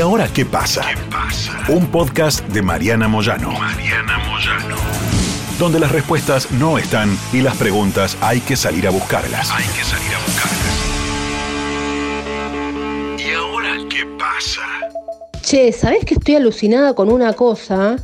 [0.00, 0.80] ¿Y ahora qué pasa?
[1.68, 3.50] Un podcast de Mariana Moyano.
[3.50, 4.76] Mariana Moyano.
[5.58, 9.50] Donde las respuestas no están y las preguntas hay que salir a buscarlas.
[9.50, 10.78] Hay que salir a buscarlas.
[13.28, 14.62] ¿Y ahora qué pasa?
[15.42, 17.96] Che, ¿sabés que estoy alucinada con una cosa?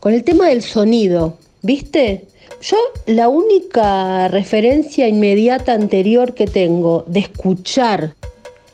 [0.00, 2.26] Con el tema del sonido, ¿viste?
[2.60, 8.16] Yo la única referencia inmediata anterior que tengo de escuchar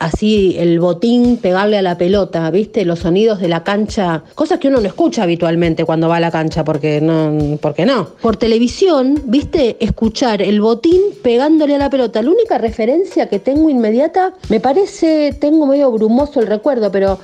[0.02, 2.84] así el botín pegarle a la pelota, ¿viste?
[2.84, 6.30] Los sonidos de la cancha, cosas que uno no escucha habitualmente cuando va a la
[6.30, 8.09] cancha, porque no, porque no.
[8.20, 9.77] Por televisión, ¿viste?
[9.80, 12.20] Escuchar el botín pegándole a la pelota.
[12.23, 17.19] La única referencia que tengo inmediata, me parece, tengo medio brumoso el recuerdo, pero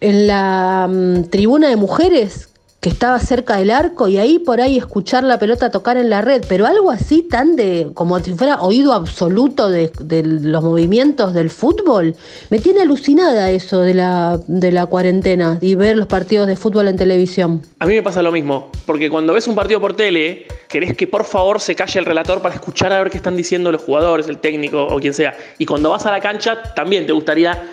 [0.00, 2.48] en la mm, tribuna de mujeres
[2.84, 6.20] que estaba cerca del arco y ahí por ahí escuchar la pelota tocar en la
[6.20, 9.90] red, pero algo así tan de, como si fuera oído absoluto de,
[10.22, 12.14] los movimientos del fútbol,
[12.50, 16.88] me tiene alucinada eso de la, de la cuarentena y ver los partidos de fútbol
[16.88, 17.62] en televisión.
[17.78, 21.06] A mí me pasa lo mismo, porque cuando ves un partido por tele, querés que
[21.06, 24.28] por favor se calle el relator para escuchar a ver qué están diciendo los jugadores,
[24.28, 25.34] el técnico o quien sea.
[25.56, 27.66] Y cuando vas a la cancha, también te gustaría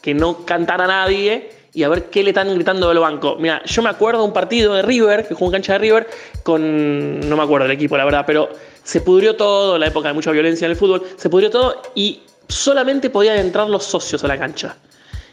[0.00, 3.36] que no cantara nadie y a ver qué le están gritando del banco.
[3.38, 6.08] Mira, yo me acuerdo de un partido de River, que jugó en cancha de River,
[6.42, 7.20] con.
[7.20, 8.50] No me acuerdo del equipo, la verdad, pero
[8.82, 12.22] se pudrió todo, la época de mucha violencia en el fútbol, se pudrió todo y
[12.48, 14.76] solamente podían entrar los socios a la cancha.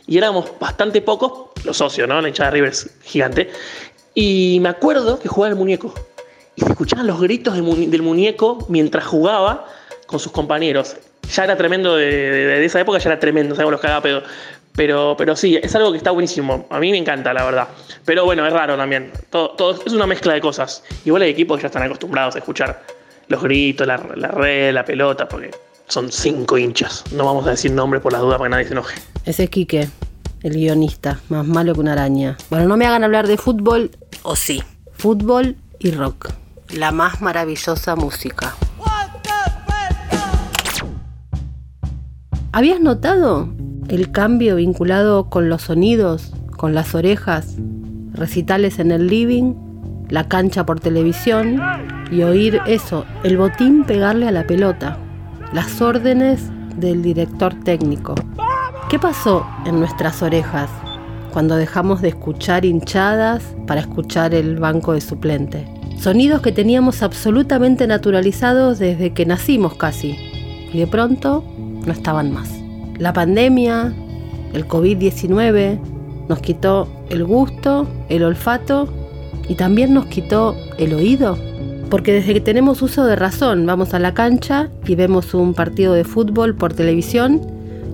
[0.08, 2.22] Y éramos bastante pocos, los socios, ¿no?
[2.22, 3.52] La hinchada de River es gigante.
[4.16, 5.94] Y me acuerdo que jugaba el muñeco.
[6.56, 9.66] Y se escuchaban los gritos del, muñeco mientras jugaba
[10.08, 10.96] con sus compañeros.
[11.32, 14.24] Ya era tremendo, de, esa época ya era tremendo, sabemos los cagapedos.
[14.80, 16.66] Pero, pero sí, es algo que está buenísimo.
[16.70, 17.68] A mí me encanta, la verdad.
[18.06, 19.12] Pero bueno, es raro también.
[19.30, 20.86] Todo, es una mezcla de cosas.
[21.04, 22.82] Igual hay equipos que ya están acostumbrados a escuchar
[23.28, 25.52] los gritos, la, red, la pelota, porque
[25.90, 27.04] son cinco hinchas.
[27.12, 29.02] No vamos a decir nombres por las dudas para que nadie se enoje.
[29.26, 29.90] Ese es Quique,
[30.44, 32.38] el guionista, más malo que una araña.
[32.50, 33.92] Bueno, no me hagan hablar de fútbol,
[34.24, 34.64] o sí.
[34.94, 36.30] Fútbol y rock.
[36.70, 38.56] La más maravillosa música.
[42.54, 43.50] ¿Habías notado
[43.90, 47.56] el cambio vinculado con los sonidos, con las orejas,
[48.14, 49.56] recitales en el living,
[50.10, 51.60] la cancha por televisión
[52.12, 54.98] y oír eso, el botín pegarle a la pelota,
[55.54, 58.16] las órdenes del director técnico.
[58.90, 60.70] ¿Qué pasó en nuestras orejas
[61.32, 65.68] cuando dejamos de escuchar hinchadas para escuchar el banco de suplente?
[66.00, 70.16] Sonidos que teníamos absolutamente naturalizados desde que nacimos casi
[70.72, 71.44] y de pronto
[71.86, 72.59] no estaban más.
[73.00, 73.94] La pandemia,
[74.54, 75.80] el COVID-19,
[76.28, 78.90] nos quitó el gusto, el olfato
[79.48, 81.38] y también nos quitó el oído.
[81.90, 85.94] Porque desde que tenemos uso de razón, vamos a la cancha y vemos un partido
[85.94, 87.42] de fútbol por televisión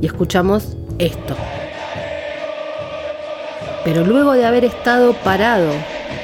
[0.02, 1.36] y escuchamos esto.
[3.84, 5.70] Pero luego de haber estado parado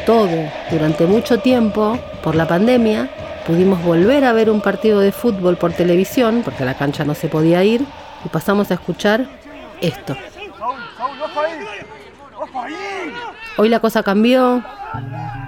[0.08, 3.12] todo durante mucho tiempo por la pandemia,
[3.46, 7.14] pudimos volver a ver un partido de fútbol por televisión, porque a la cancha no
[7.14, 7.86] se podía ir,
[8.26, 9.28] y pasamos a escuchar
[9.82, 10.16] esto.
[13.58, 14.64] Hoy la cosa cambió,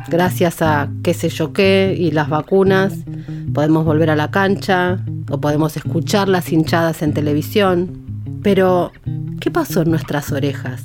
[0.07, 2.93] gracias a qué sé yo qué y las vacunas,
[3.53, 8.03] podemos volver a la cancha o podemos escuchar las hinchadas en televisión.
[8.43, 8.91] Pero,
[9.39, 10.83] ¿qué pasó en nuestras orejas?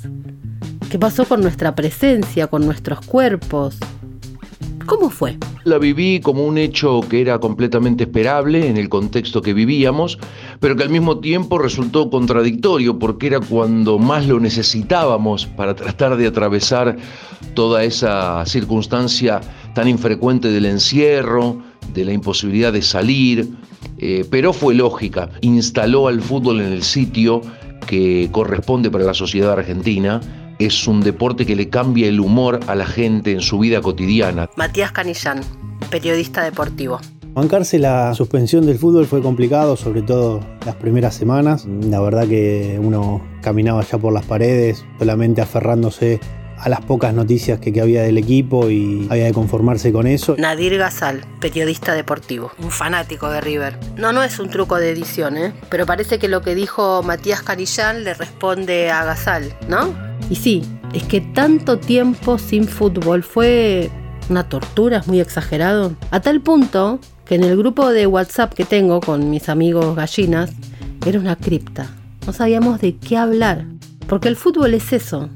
[0.90, 3.78] ¿Qué pasó con nuestra presencia, con nuestros cuerpos?
[4.88, 5.36] ¿Cómo fue?
[5.64, 10.18] La viví como un hecho que era completamente esperable en el contexto que vivíamos,
[10.60, 16.16] pero que al mismo tiempo resultó contradictorio porque era cuando más lo necesitábamos para tratar
[16.16, 16.96] de atravesar
[17.52, 19.42] toda esa circunstancia
[19.74, 21.58] tan infrecuente del encierro,
[21.92, 23.50] de la imposibilidad de salir,
[23.98, 27.42] eh, pero fue lógica, instaló al fútbol en el sitio
[27.86, 30.22] que corresponde para la sociedad argentina
[30.58, 34.50] es un deporte que le cambia el humor a la gente en su vida cotidiana.
[34.56, 35.40] Matías Canillán,
[35.90, 37.00] periodista deportivo.
[37.34, 41.66] Bancarse la suspensión del fútbol fue complicado, sobre todo las primeras semanas.
[41.66, 46.18] La verdad que uno caminaba ya por las paredes, solamente aferrándose
[46.58, 50.34] a las pocas noticias que, había del equipo y había de conformarse con eso.
[50.38, 53.78] Nadir Gazal, periodista deportivo, un fanático de River.
[53.96, 55.52] No, no es un truco de edición, ¿eh?
[55.70, 59.94] pero parece que lo que dijo Matías Canillán le responde a Gazal, ¿no?
[60.28, 60.62] Y sí,
[60.92, 63.90] es que tanto tiempo sin fútbol fue
[64.28, 65.94] una tortura, es muy exagerado.
[66.10, 70.50] A tal punto que en el grupo de WhatsApp que tengo con mis amigos gallinas,
[71.06, 71.86] era una cripta.
[72.26, 73.64] No sabíamos de qué hablar.
[74.08, 75.28] Porque el fútbol es eso,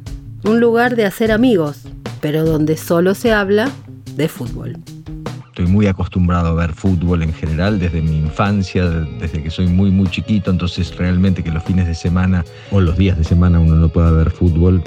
[0.45, 1.83] un lugar de hacer amigos,
[2.21, 3.71] pero donde solo se habla
[4.17, 4.77] de fútbol.
[5.49, 9.91] Estoy muy acostumbrado a ver fútbol en general desde mi infancia, desde que soy muy
[9.91, 13.77] muy chiquito, entonces realmente que los fines de semana o los días de semana uno
[13.77, 14.83] no pueda ver fútbol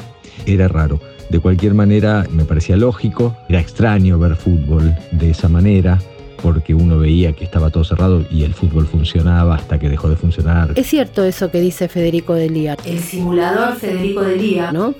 [0.45, 0.99] era raro.
[1.29, 5.99] De cualquier manera, me parecía lógico, era extraño ver fútbol de esa manera,
[6.41, 10.15] porque uno veía que estaba todo cerrado y el fútbol funcionaba hasta que dejó de
[10.15, 10.73] funcionar.
[10.75, 12.75] Es cierto eso que dice Federico Delía.
[12.85, 14.93] El simulador Federico Delía, ¿no?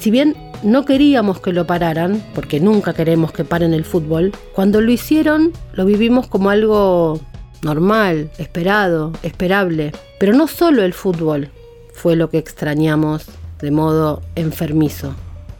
[0.00, 4.80] Si bien no queríamos que lo pararan, porque nunca queremos que paren el fútbol, cuando
[4.80, 7.20] lo hicieron lo vivimos como algo
[7.60, 9.92] normal, esperado, esperable.
[10.18, 11.50] Pero no solo el fútbol
[11.92, 13.26] fue lo que extrañamos
[13.60, 15.14] de modo enfermizo.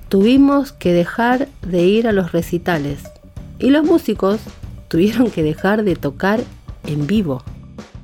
[0.08, 3.00] Tuvimos que dejar de ir a los recitales
[3.58, 4.40] y los músicos
[4.88, 6.40] tuvieron que dejar de tocar
[6.86, 7.42] en vivo.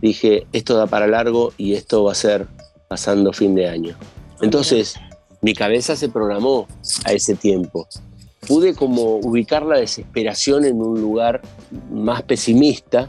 [0.02, 2.46] Dije, esto da para largo y esto va a ser
[2.88, 3.96] pasando fin de año.
[4.42, 4.96] Entonces,
[5.46, 6.66] mi cabeza se programó
[7.04, 7.86] a ese tiempo.
[8.48, 11.40] Pude como ubicar la desesperación en un lugar
[11.88, 13.08] más pesimista,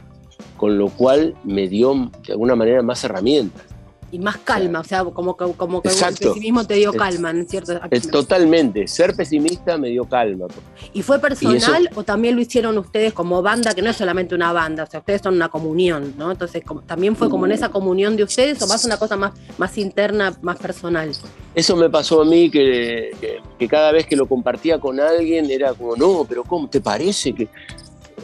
[0.55, 3.63] con lo cual me dio de alguna manera más herramientas
[4.11, 7.49] y más calma, o sea, como, como que el pesimismo te dio calma, ¿no es
[7.49, 7.79] cierto?
[8.11, 10.47] Totalmente, ser pesimista me dio calma.
[10.93, 14.53] ¿Y fue personal o también lo hicieron ustedes como banda, que no es solamente una
[14.53, 16.31] banda, o sea, ustedes son una comunión, ¿no?
[16.31, 19.77] Entonces, ¿también fue como en esa comunión de ustedes o más una cosa más, más
[19.77, 21.11] interna, más personal?
[21.53, 23.11] Eso me pasó a mí, que,
[23.59, 27.33] que, cada vez que lo compartía con alguien era como, no, pero ¿cómo te parece
[27.33, 27.49] que...?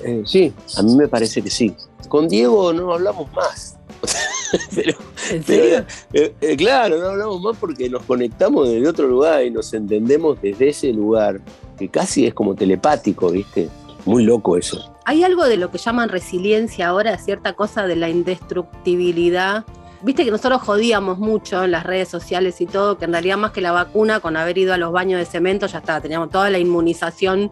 [0.03, 1.73] Eh, sí, a mí me parece que sí.
[2.09, 3.77] Con Diego no hablamos más
[5.47, 9.73] pero, eh, eh, claro, no hablamos más porque nos conectamos desde otro lugar y nos
[9.73, 11.41] entendemos desde ese lugar,
[11.77, 13.69] que casi es como telepático, ¿viste?
[14.05, 14.93] Muy loco eso.
[15.05, 19.65] Hay algo de lo que llaman resiliencia ahora, cierta cosa de la indestructibilidad
[20.03, 23.51] viste que nosotros jodíamos mucho en las redes sociales y todo, que en realidad más
[23.51, 26.49] que la vacuna, con haber ido a los baños de cemento, ya está, teníamos toda
[26.49, 27.51] la inmunización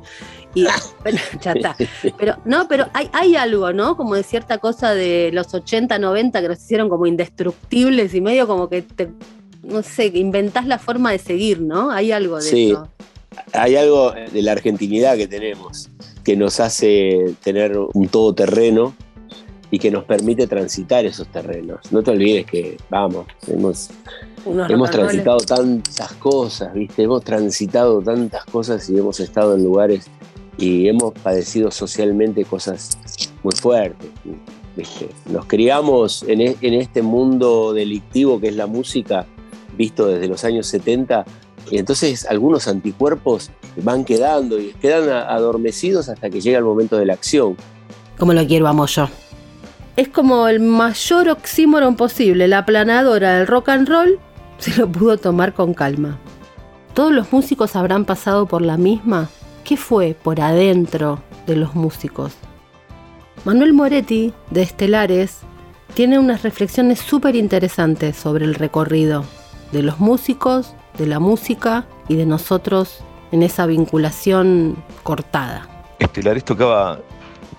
[0.54, 0.66] y
[1.42, 1.76] ya está.
[2.18, 3.96] Pero no, pero hay, hay algo, ¿no?
[3.96, 8.48] Como de cierta cosa de los 80, 90 que nos hicieron como indestructibles y medio
[8.48, 9.10] como que te,
[9.64, 11.92] no sé, inventás la forma de seguir, ¿no?
[11.92, 12.72] Hay algo de sí.
[12.72, 12.88] eso.
[13.54, 15.90] Hay algo de la argentinidad que tenemos,
[16.24, 18.94] que nos hace tener un todoterreno
[19.72, 21.92] y que nos permite transitar esos terrenos.
[21.92, 23.90] No te olvides que, vamos, hemos,
[24.46, 27.04] hemos transitado tantas cosas, ¿viste?
[27.04, 30.08] Hemos transitado tantas cosas y hemos estado en lugares
[30.58, 32.98] y hemos padecido socialmente cosas
[33.42, 34.10] muy fuertes.
[34.76, 35.10] ¿viste?
[35.28, 39.26] Nos criamos en, e, en este mundo delictivo que es la música,
[39.78, 41.26] visto desde los años 70,
[41.70, 47.06] y entonces algunos anticuerpos van quedando y quedan adormecidos hasta que llega el momento de
[47.06, 47.56] la acción.
[48.18, 49.08] Como lo quiero, amo yo
[49.96, 52.48] es como el mayor oxímoron posible.
[52.48, 54.20] La planadora del rock and roll
[54.58, 56.18] se lo pudo tomar con calma.
[56.94, 59.30] ¿Todos los músicos habrán pasado por la misma?
[59.64, 62.34] ¿Qué fue por adentro de los músicos?
[63.46, 65.40] Manuel Moretti, de Estelares,
[65.94, 69.26] tiene unas reflexiones súper interesantes sobre el recorrido
[69.72, 75.68] de los músicos, de la música y de nosotros en esa vinculación cortada.
[76.00, 77.00] Estelares tocaba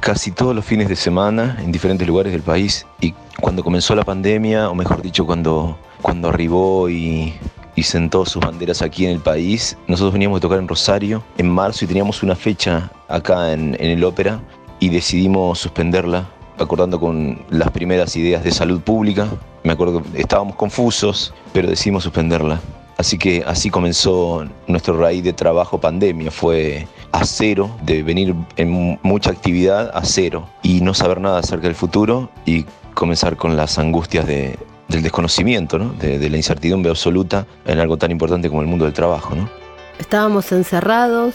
[0.03, 4.03] casi todos los fines de semana en diferentes lugares del país y cuando comenzó la
[4.03, 7.35] pandemia, o mejor dicho, cuando, cuando arribó y,
[7.83, 11.85] sentó sus banderas aquí en el país, nosotros veníamos de tocar en Rosario en marzo
[11.85, 14.41] y teníamos una fecha acá en, en el ópera
[14.79, 16.29] y decidimos suspenderla
[16.59, 19.29] acordando con las primeras ideas de salud pública.
[19.65, 22.61] Me acuerdo que estábamos confusos, pero decidimos suspenderla.
[23.03, 28.97] Así que así comenzó nuestro raíz de trabajo pandemia, fue a cero, de venir en
[29.03, 33.77] mucha actividad a cero y no saber nada acerca del futuro y comenzar con las
[33.81, 34.57] angustias del
[34.89, 39.35] desconocimiento, de, la incertidumbre absoluta en algo tan importante como el mundo del trabajo.
[39.35, 39.51] ¿no?
[39.99, 41.35] Estábamos encerrados,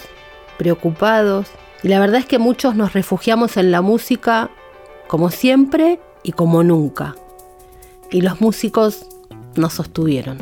[0.57, 1.47] preocupados
[1.83, 4.51] y la verdad es que muchos nos refugiamos en la música
[5.07, 7.17] como siempre y como nunca.
[8.09, 9.05] Y los músicos
[9.57, 10.37] nos sostuvieron.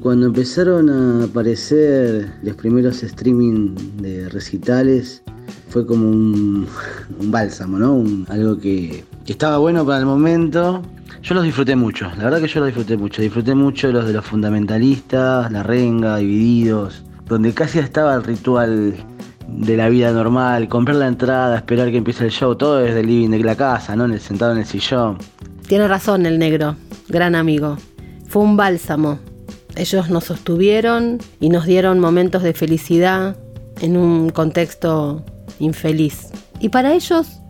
[0.00, 5.22] Cuando empezaron a aparecer los primeros streaming de recitales,
[5.68, 6.66] fue como un,
[7.30, 8.04] bálsamo, ¿no?
[8.28, 10.82] algo que, estaba bueno para el momento.
[11.22, 13.22] Yo los disfruté mucho, la verdad que yo los disfruté mucho.
[13.22, 18.94] Disfruté mucho los de los fundamentalistas, la renga, divididos, donde casi estaba el ritual
[19.48, 23.06] de la vida normal, comprar la entrada, esperar que empiece el show, todo desde el
[23.06, 24.16] living de la casa, ¿no?
[24.18, 25.18] Sentado en el sillón.
[25.66, 26.76] Tiene razón el negro,
[27.08, 27.76] gran amigo.
[28.28, 29.18] Fue un bálsamo
[29.76, 33.36] ellos nos sostuvieron y nos dieron momentos de felicidad
[33.80, 35.22] en un contexto
[35.58, 36.28] infeliz.
[36.60, 37.40] Y para ellos,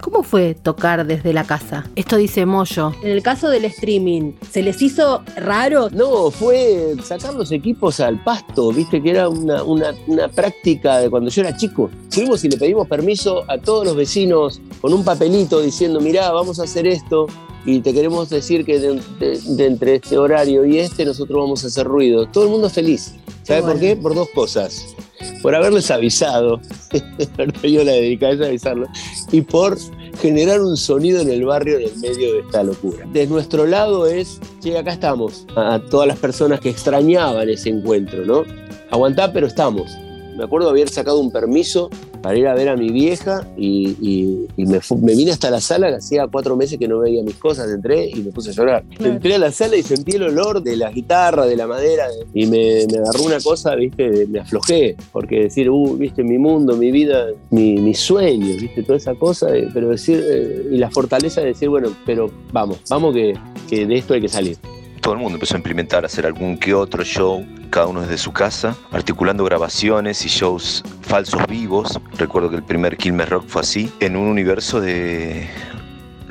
[0.00, 1.84] ¿cómo fue tocar desde la casa?
[1.94, 2.92] Esto dice Moyo.
[3.02, 5.90] En el caso del streaming, ¿se les hizo raro?
[5.90, 9.92] No, fue sacar los equipos al pasto, viste que era una,
[10.34, 11.90] práctica de cuando yo era chico.
[12.10, 16.58] Fuimos y le pedimos permiso a todos los vecinos con un papelito diciendo, mirá, vamos
[16.60, 17.26] a hacer esto
[17.64, 21.86] y te queremos decir que de, entre este horario y este nosotros vamos a hacer
[21.86, 22.26] ruido.
[22.26, 23.14] Todo el mundo feliz.
[23.42, 23.96] ¿Sabes por qué?
[23.96, 24.94] Por dos cosas.
[25.42, 26.60] Por haberles avisado,
[27.62, 28.86] yo la dediqué a avisarlo,
[29.30, 29.78] y por
[30.20, 33.06] generar un sonido en el barrio en el medio de esta locura.
[33.12, 38.24] De nuestro lado es, che, acá estamos, a todas las personas que extrañaban ese encuentro,
[38.24, 38.44] ¿no?
[38.90, 39.90] Aguantá, pero estamos.
[40.36, 41.90] Me acuerdo haber sacado un permiso
[42.24, 46.26] para ir a ver a mi vieja y, me, vine hasta la sala, que hacía
[46.26, 48.84] cuatro meses que no veía mis cosas, entré y me puse a llorar.
[48.98, 52.46] Entré a la sala y sentí el olor de la guitarra, de la madera, y
[52.46, 57.26] me, agarró una cosa, viste, me aflojé, porque decir, uh, viste, mi mundo, mi vida,
[57.50, 61.68] mi, mis sueños, viste, toda esa cosa, pero decir, eh, y la fortaleza de decir,
[61.68, 63.34] bueno, pero vamos, vamos que,
[63.68, 64.56] que de esto hay que salir
[65.04, 68.32] todo el mundo empezó a implementar, hacer algún que otro show, cada uno desde su
[68.32, 72.00] casa, articulando grabaciones y shows falsos vivos.
[72.16, 75.46] Recuerdo que el primer Quilmes Rock fue así, en un universo de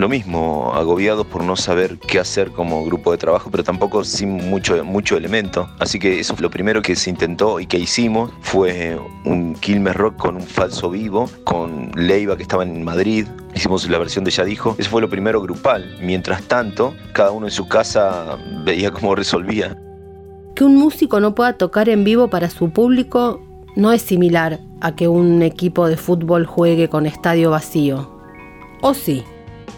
[0.03, 4.49] lo mismo, agobiados por no saber qué hacer como grupo de trabajo, pero tampoco sin
[4.49, 5.69] mucho, mucho elemento.
[5.79, 8.29] Así que eso fue lo primero que se intentó y que hicimos.
[8.41, 13.27] Fue un Quilmes Rock con un falso vivo, con Leiva que estaba en Madrid.
[13.55, 14.75] Hicimos la versión de Ya Dijo.
[14.77, 15.97] Eso fue lo primero grupal.
[16.01, 19.79] Mientras tanto, cada uno en su casa veía cómo resolvía.
[20.53, 23.39] Que un músico no pueda tocar en vivo para su público
[23.77, 28.11] no es similar a que un equipo de fútbol juegue con estadio vacío.
[28.81, 29.23] ¿O sí?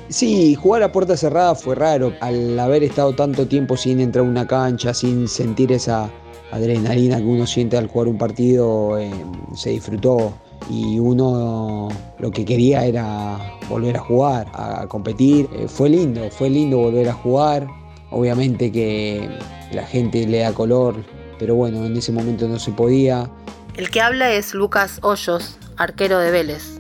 [0.09, 2.13] Sí, jugar a puerta cerrada fue raro.
[2.21, 6.09] Al haber estado tanto tiempo sin entrar a una cancha, sin sentir esa
[6.51, 9.11] adrenalina que uno siente al jugar un partido, eh,
[9.55, 10.33] se disfrutó.
[10.69, 15.49] Y uno lo que quería era volver a jugar, a competir.
[15.53, 17.67] Eh, fue lindo, fue lindo volver a jugar.
[18.11, 19.27] Obviamente que
[19.71, 20.95] la gente le da color,
[21.39, 23.29] pero bueno, en ese momento no se podía.
[23.75, 26.79] El que habla es Lucas Hoyos, arquero de Vélez.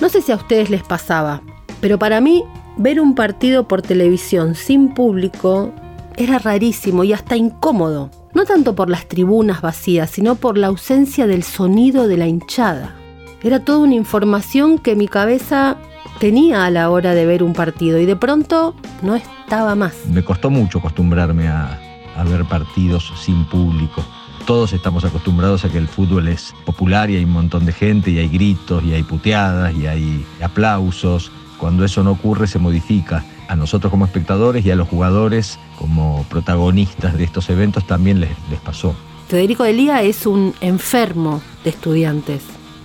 [0.00, 1.42] No sé si a ustedes les pasaba,
[1.80, 2.44] pero para mí
[2.80, 5.70] ver un partido por televisión sin público
[6.16, 8.10] era rarísimo y hasta incómodo.
[8.32, 12.94] No tanto por las tribunas vacías, sino por la ausencia del sonido de la hinchada.
[13.42, 15.76] Era toda una información que mi cabeza
[16.20, 19.94] tenía a la hora de ver un partido y de pronto no estaba más.
[20.06, 21.78] Me costó mucho acostumbrarme a,
[22.28, 24.02] ver partidos sin público.
[24.46, 28.10] Todos estamos acostumbrados a que el fútbol es popular y hay un montón de gente
[28.10, 33.24] y hay gritos y hay puteadas y hay aplausos cuando eso no ocurre se modifica.
[33.46, 38.30] A nosotros como espectadores y a los jugadores como protagonistas de estos eventos también les,
[38.64, 38.94] pasó.
[39.28, 42.42] Federico Delía es un enfermo de estudiantes.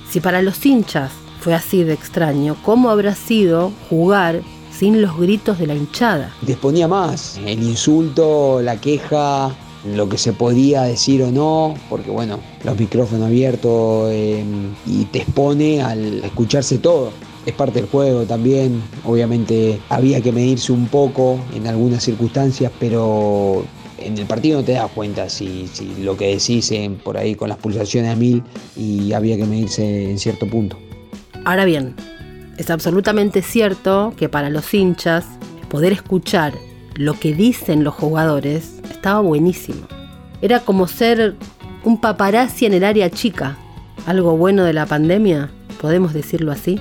[0.09, 4.41] Si para los hinchas fue así de extraño, ¿cómo habrá sido jugar
[4.71, 6.31] sin los gritos de la hinchada?
[6.41, 9.51] Disponía más, el insulto, la queja,
[9.85, 14.43] lo que se podía decir o no, porque bueno, los micrófonos abiertos eh,
[14.85, 17.11] y te expone al escucharse todo
[17.45, 18.81] es parte del juego también.
[19.03, 23.65] Obviamente había que medirse un poco en algunas circunstancias, pero
[23.97, 25.69] en el partido no te das cuenta si,
[26.01, 26.71] lo que decís
[27.03, 28.43] por ahí con las pulsaciones a mil
[28.75, 30.77] y había que medirse en cierto punto.
[31.45, 31.95] Ahora bien,
[32.57, 35.25] es absolutamente cierto que para los hinchas
[35.69, 36.53] poder escuchar
[36.95, 39.87] lo que dicen los jugadores estaba buenísimo.
[40.41, 41.35] Era como ser
[41.83, 43.57] un paparazzi en el área chica.
[44.05, 45.49] Algo bueno de la pandemia,
[45.81, 46.79] podemos decirlo así.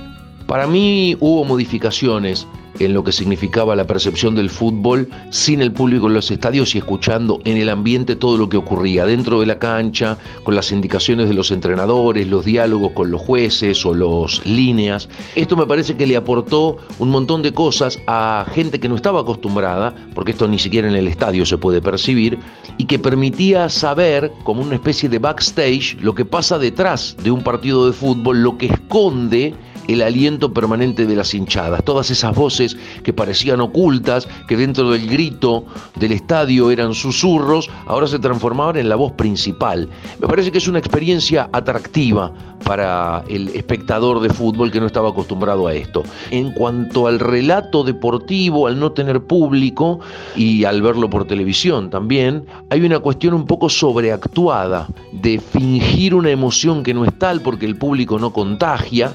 [0.55, 2.47] Para mí hubo modificaciones
[2.79, 6.77] en lo que significaba la percepción del fútbol sin el público en los estadios y
[6.77, 11.27] escuchando en el ambiente todo lo que ocurría dentro de la cancha, con las indicaciones
[11.27, 15.09] de los entrenadores, los diálogos con los jueces o los líneas.
[15.35, 19.19] Esto me parece que le aportó un montón de cosas a gente que no estaba
[19.19, 22.39] acostumbrada, porque esto ni siquiera en el estadio se puede percibir,
[22.77, 27.43] y que permitía saber, como una especie de backstage, lo que pasa detrás de un
[27.43, 29.53] partido de fútbol, lo que esconde
[29.87, 35.07] el aliento permanente de las hinchadas, todas esas voces que parecían ocultas, que dentro del
[35.07, 35.65] grito
[35.95, 39.89] del estadio eran susurros, ahora se transformaban en la voz principal.
[40.19, 45.09] Me parece que es una experiencia atractiva para el espectador de fútbol que no estaba
[45.09, 46.03] acostumbrado a esto.
[46.31, 49.99] En cuanto al relato deportivo, al no tener público
[50.35, 56.31] y al verlo por televisión también, hay una cuestión un poco sobreactuada de fingir una
[56.31, 59.13] emoción que no es tal porque el público no contagia,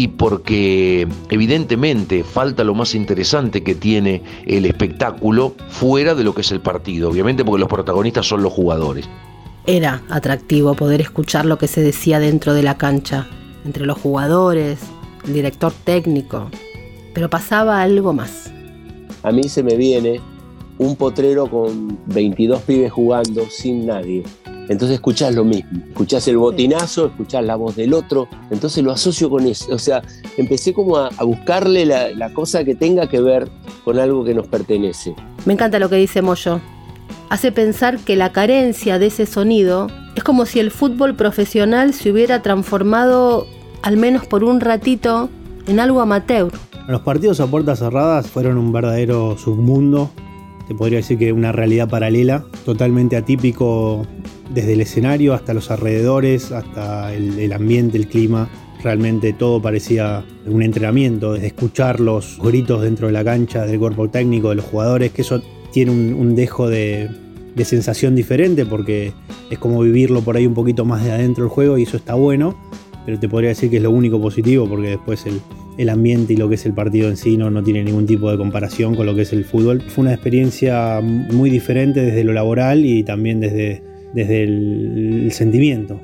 [0.00, 6.40] y porque evidentemente falta lo más interesante que tiene el espectáculo fuera de lo que
[6.40, 9.06] es el partido, obviamente porque los protagonistas son los jugadores.
[9.66, 13.28] Era atractivo poder escuchar lo que se decía dentro de la cancha,
[13.66, 14.78] entre los jugadores,
[15.26, 16.50] el director técnico,
[17.12, 18.50] pero pasaba algo más.
[19.22, 20.18] A mí se me viene
[20.78, 24.24] un potrero con 22 pibes jugando sin nadie
[24.70, 29.28] entonces escuchás lo mismo, escuchás el botinazo, escuchás la voz del otro, entonces lo asocio
[29.28, 30.00] con eso, o sea,
[30.36, 33.48] empecé como a, buscarle la, cosa que tenga que ver
[33.84, 35.16] con algo que nos pertenece.
[35.44, 36.60] Me encanta lo que dice Moyo,
[37.30, 41.92] hace pensar que la carencia de ese sonido es Es como si el fútbol profesional
[41.92, 43.46] se hubiera transformado,
[43.82, 45.30] al menos por un ratito,
[45.66, 46.52] en algo amateur.
[46.86, 50.10] Los partidos a puertas cerradas fueron un verdadero submundo,
[50.68, 54.06] te podría decir que una realidad paralela, totalmente atípico
[54.50, 58.48] desde el escenario hasta los alrededores, hasta el, el ambiente, el clima.
[58.82, 64.08] Realmente todo parecía un entrenamiento, desde escuchar los gritos dentro de la cancha del cuerpo
[64.08, 67.08] técnico, de los jugadores, que eso tiene un, dejo de,
[67.64, 69.12] sensación diferente porque
[69.50, 72.14] es como vivirlo por ahí un poquito más de adentro del juego y eso está
[72.14, 72.56] bueno,
[73.04, 75.40] pero te podría decir que es lo único positivo porque después el,
[75.76, 78.30] el ambiente y lo que es el partido en sí no, no tiene ningún tipo
[78.30, 79.82] de comparación con lo que es el fútbol.
[79.88, 83.82] Fue una experiencia muy diferente desde lo laboral y también desde,
[84.14, 86.00] desde el, el sentimiento.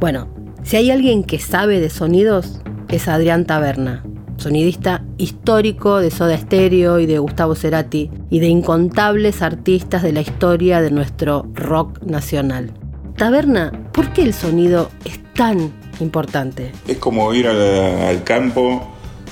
[0.00, 0.28] Bueno,
[0.62, 4.02] si hay alguien que sabe de sonidos, es Adrián Taberna,
[4.36, 10.22] sonidista histórico de Soda Stereo y de Gustavo Cerati y de incontables artistas de la
[10.22, 12.72] historia de nuestro rock nacional.
[13.16, 16.72] Taberna, ¿por qué el sonido es tan importante?
[16.88, 18.82] Es como ir al, al campo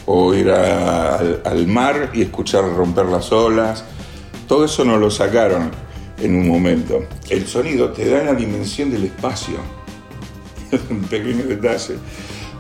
[0.05, 3.85] o ir a- al, al mar y escuchar romper las olas.
[4.49, 5.71] Todo eso nos lo sacaron
[6.19, 7.05] en un momento.
[7.29, 9.57] El sonido te da la dimensión del espacio.
[10.73, 11.97] Es un pequeño detalle.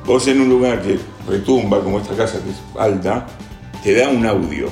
[0.04, 3.26] Vos en un lugar que retumba, como esta casa que es alta,
[3.82, 4.68] te da un audio.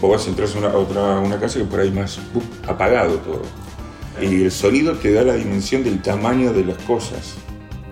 [0.00, 2.42] Vos vas a entrar a una, otra, una casa que por ahí más ¡pum!
[2.68, 3.42] apagado todo.
[4.20, 7.34] Y el sonido te da la dimensión del tamaño de las cosas.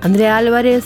[0.00, 0.84] Andrea Álvarez,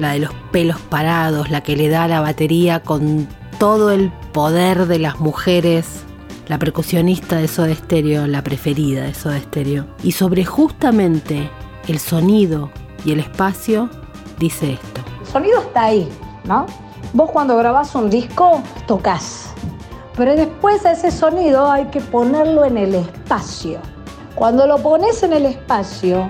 [0.00, 3.28] la de los pelos parados, la que le da la batería con
[3.60, 6.04] todo el poder de las mujeres,
[6.50, 9.86] la percusionista de Soda Stereo, la preferida de Soda Stereo.
[10.02, 11.48] Y sobre justamente
[11.86, 12.72] el sonido
[13.04, 13.88] y el espacio,
[14.36, 15.00] dice esto.
[15.20, 16.08] El sonido está ahí,
[16.42, 16.66] ¿no?
[17.12, 19.54] Vos cuando grabás un disco, tocas.
[20.16, 23.78] Pero después a ese sonido hay que ponerlo en el espacio.
[24.34, 26.28] Cuando lo pones en el espacio,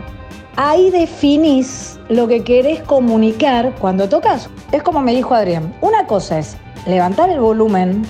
[0.56, 4.50] ahí definís lo que querés comunicar cuando tocas.
[4.70, 8.02] Es como me dijo Adrián, una cosa es levantar el volumen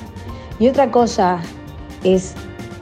[0.58, 1.40] y otra cosa
[2.04, 2.34] es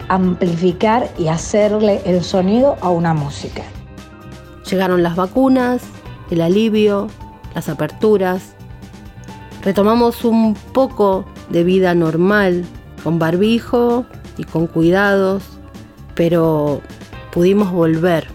[0.09, 3.63] amplificar y hacerle el sonido a una música.
[4.69, 5.83] Llegaron las vacunas,
[6.31, 7.09] el alivio,
[7.55, 8.55] las aperturas.
[9.63, 12.65] Retomamos un poco de vida normal,
[13.03, 14.05] con barbijo
[14.37, 15.43] y con cuidados,
[16.15, 16.81] pero
[17.33, 18.27] pudimos volver.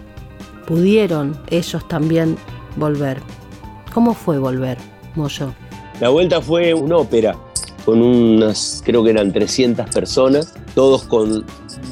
[0.66, 2.36] Pudieron ellos también
[2.76, 3.20] volver.
[3.92, 4.78] ¿Cómo fue volver,
[5.14, 5.52] Moyo?
[6.00, 7.36] La vuelta fue una ópera
[7.84, 11.44] con unas, creo que eran 300 personas, todos con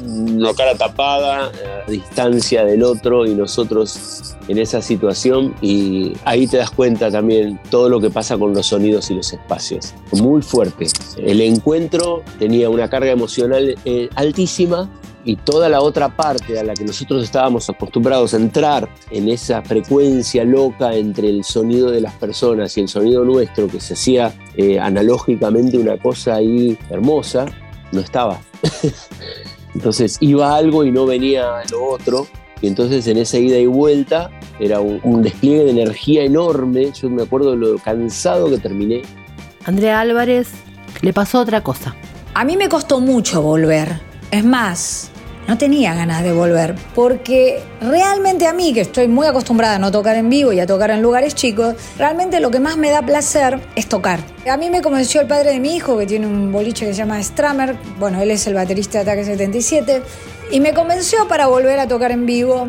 [0.05, 1.51] la cara tapada,
[1.87, 7.59] a distancia del otro y nosotros en esa situación y ahí te das cuenta también
[7.69, 9.93] todo lo que pasa con los sonidos y los espacios.
[10.11, 10.87] Muy fuerte.
[11.17, 14.89] El encuentro tenía una carga emocional eh, altísima
[15.25, 19.61] y toda la otra parte a la que nosotros estábamos acostumbrados a entrar en esa
[19.61, 24.33] frecuencia loca entre el sonido de las personas y el sonido nuestro, que se hacía
[24.55, 27.45] eh, analógicamente una cosa ahí hermosa,
[27.91, 28.39] no estaba.
[29.73, 32.27] entonces iba algo y no venía lo otro,
[32.61, 37.09] y entonces en esa ida y vuelta era un, un despliegue de energía enorme, yo
[37.09, 39.01] me acuerdo de lo cansado que terminé.
[39.65, 40.49] Andrea Álvarez
[41.01, 41.95] le pasó otra cosa.
[42.33, 44.01] A mí me costó mucho volver.
[44.31, 45.11] Es más,
[45.47, 49.91] no tenía ganas de volver, porque realmente a mí, que estoy muy acostumbrada a no
[49.91, 53.01] tocar en vivo y a tocar en lugares chicos, realmente lo que más me da
[53.01, 54.19] placer es tocar.
[54.49, 56.97] A mí me convenció el padre de mi hijo, que tiene un boliche que se
[56.99, 60.01] llama Stramer, bueno, él es el baterista de Ataque 77,
[60.51, 62.67] y me convenció para volver a tocar en vivo.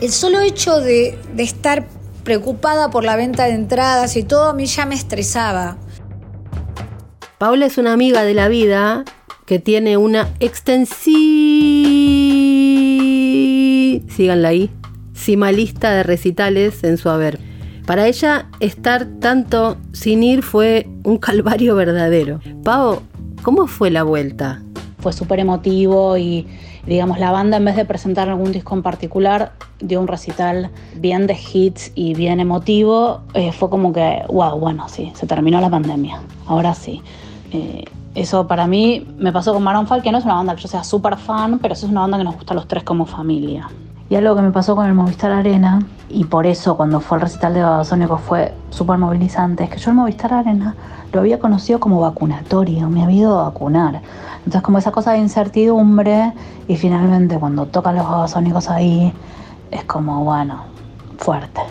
[0.00, 1.86] El solo hecho de, de estar
[2.22, 5.78] preocupada por la venta de entradas y todo, a mí ya me estresaba.
[7.38, 9.04] Paula es una amiga de la vida
[9.46, 11.12] que tiene una extensi...
[14.08, 14.70] síganla ahí,
[15.14, 17.38] cima lista de recitales en su haber.
[17.86, 22.40] Para ella, estar tanto sin ir fue un calvario verdadero.
[22.62, 23.02] Pau,
[23.42, 24.62] ¿cómo fue la vuelta?
[25.00, 26.46] Fue súper emotivo y,
[26.86, 31.26] digamos, la banda en vez de presentar algún disco en particular, dio un recital bien
[31.26, 33.20] de hits y bien emotivo.
[33.34, 36.22] Eh, fue como que, wow, bueno, sí, se terminó la pandemia.
[36.46, 37.02] Ahora sí.
[37.52, 40.62] Eh, eso para mí me pasó con Maroon 5, que no es una banda que
[40.62, 42.84] yo sea súper fan, pero sí es una banda que nos gusta a los tres
[42.84, 43.68] como familia.
[44.08, 47.22] Y algo que me pasó con el Movistar Arena, y por eso cuando fue el
[47.22, 50.76] recital de Babasónico fue súper movilizante, es que yo el Movistar Arena
[51.12, 54.02] lo había conocido como vacunatorio, me había ido a vacunar.
[54.38, 56.32] Entonces como esa cosa de incertidumbre,
[56.68, 59.12] y finalmente cuando tocan los Babasónicos ahí,
[59.70, 60.64] es como, bueno,
[61.18, 61.62] fuerte.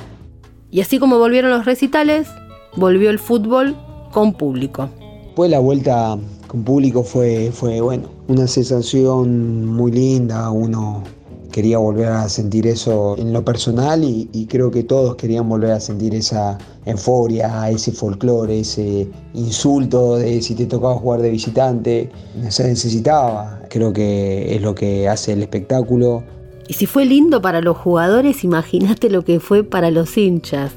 [0.71, 2.27] Y así como volvieron los recitales,
[2.75, 3.77] volvió el fútbol
[4.11, 4.89] con público.
[5.23, 6.17] Después la vuelta
[6.53, 11.01] con público fue, fue bueno, una sensación muy linda, uno
[11.51, 15.79] quería volver a sentir eso en lo personal y, creo que todos querían volver a
[15.79, 22.11] sentir esa euforia, ese folclore, ese insulto de si te tocaba jugar de visitante,
[22.49, 26.23] se necesitaba, creo que es lo que hace el espectáculo.
[26.67, 30.71] Y si fue lindo para los jugadores, imagínate lo que fue para los hinchas.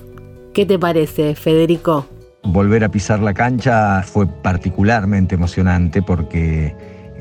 [0.55, 2.07] ¿Qué te parece, Federico?
[2.47, 6.75] Volver a pisar la cancha fue particularmente emocionante porque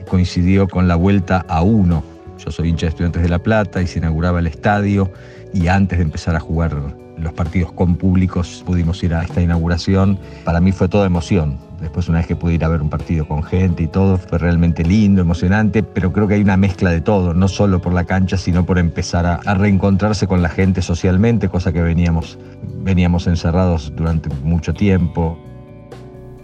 [0.08, 2.04] coincidió con la vuelta a uno.
[2.38, 5.12] Yo soy hincha de Estudiantes de La Plata y se inauguraba el estadio
[5.52, 6.76] y antes de empezar a jugar
[7.18, 10.20] los partidos con públicos pudimos ir a esta inauguración.
[10.44, 11.58] Para mí fue toda emoción.
[11.80, 14.38] Después una vez que pude ir a ver un partido con gente y todo, fue
[14.38, 18.06] realmente lindo, emocionante, pero creo que hay una mezcla de todo, no solo por la
[18.06, 22.40] cancha, sino por empezar a, reencontrarse con la gente socialmente, cosa que veníamos,
[22.80, 25.38] veníamos encerrados durante mucho tiempo.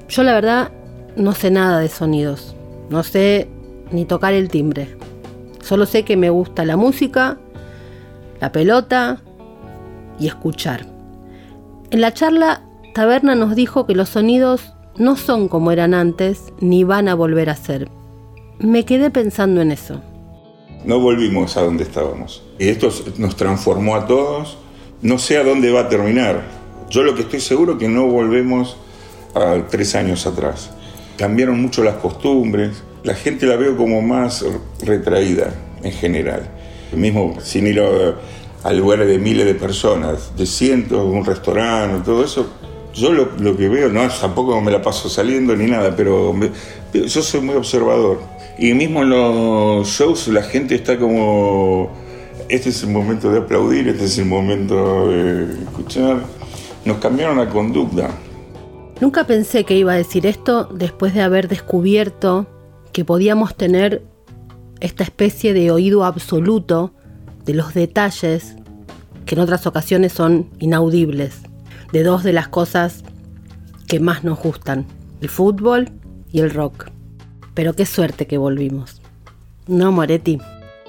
[0.09, 0.71] Yo la verdad
[1.15, 2.55] no sé nada de sonidos,
[2.89, 3.47] no sé
[3.91, 4.95] ni tocar el timbre.
[5.61, 7.37] Solo sé que me gusta la música,
[8.41, 9.21] la pelota
[10.21, 10.85] y escuchar.
[11.89, 12.61] En la charla,
[12.93, 17.49] Taberna nos dijo que los sonidos no son como eran antes ni van a volver
[17.49, 17.89] a ser.
[18.59, 20.01] Me quedé pensando en eso.
[20.85, 22.43] No volvimos a donde estábamos.
[22.59, 24.57] Esto nos transformó a todos.
[25.01, 26.43] No sé a dónde va a terminar.
[26.89, 28.77] Yo lo que estoy seguro es que no volvemos
[29.33, 30.71] a tres años atrás.
[31.17, 34.45] Cambiaron mucho las costumbres, la gente la veo como más
[34.83, 35.53] retraída
[35.83, 36.49] en general.
[36.95, 38.15] Mismo sin ir a,
[38.69, 42.47] lugares de miles de personas, de cientos, un restaurante, todo eso.
[42.93, 46.35] Yo lo, que veo, no, tampoco me la paso saliendo ni nada, pero
[46.93, 48.19] yo soy muy observador.
[48.59, 51.89] Y mismo en los shows la gente está como,
[52.49, 56.21] este es el momento de aplaudir, este es el momento de escuchar.
[56.83, 58.09] Nos cambiaron la conducta.
[58.99, 62.45] Nunca pensé que iba a decir esto después de haber descubierto
[62.91, 64.03] que podíamos tener
[64.79, 66.93] esta especie de oído absoluto
[67.45, 68.55] de los detalles
[69.25, 71.41] que en otras ocasiones son inaudibles,
[71.91, 73.03] de dos de las cosas
[73.87, 74.85] que más nos gustan,
[75.21, 75.89] el fútbol
[76.31, 76.89] y el rock.
[77.53, 79.01] Pero qué suerte que volvimos.
[79.67, 80.39] ¿No, Moretti?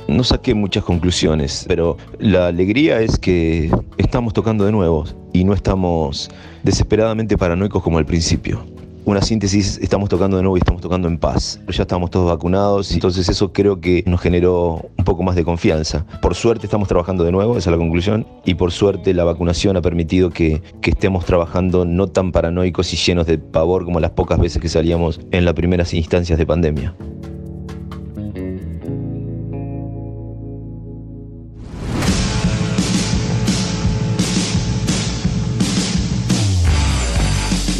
[0.09, 5.55] No saqué muchas conclusiones, pero la alegría es que estamos tocando de nuevo y no
[5.55, 6.31] estamos
[6.62, 8.65] desesperadamente paranoicos como al principio
[9.05, 11.61] una síntesis, estamos tocando de nuevo y estamos tocando en paz.
[11.69, 16.07] Ya estamos todos vacunados, entonces eso creo que nos generó un poco más de confianza.
[16.21, 19.77] Por suerte estamos trabajando de nuevo, esa es la conclusión, y por suerte la vacunación
[19.77, 24.12] ha permitido que, que estemos trabajando no tan paranoicos y llenos de pavor como las
[24.12, 26.95] pocas veces que salíamos en las primeras instancias de pandemia.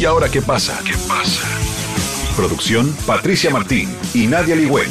[0.03, 0.77] ¿Y ahora qué pasa?
[0.85, 1.47] ¿Qué pasa?
[2.35, 4.89] Producción Patricia Martín y Nadia Ligüel.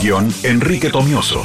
[0.00, 1.42] Guión Enrique Tomioso.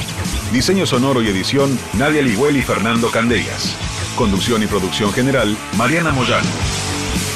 [0.54, 3.76] Diseño sonoro y edición Nadia Ligüel y Fernando Candellas.
[4.16, 6.48] Conducción y producción general Mariana Moyano.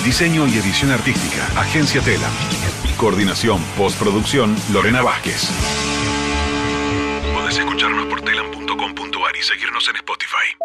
[0.06, 2.30] Diseño y edición artística Agencia Tela.
[2.96, 5.50] Coordinación postproducción Lorena Vázquez.
[7.34, 10.56] Podés escucharnos por telam.com.ar y seguirnos en Spotify.